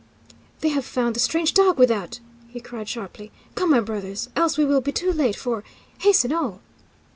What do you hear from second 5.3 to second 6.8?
for hasten, all!"